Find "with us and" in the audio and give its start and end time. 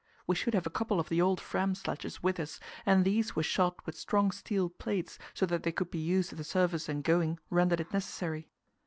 2.23-3.05